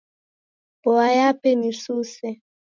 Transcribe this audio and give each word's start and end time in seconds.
Mboa 0.79 1.07
yape 1.17 1.49
ni 1.59 1.71
suse. 1.81 2.27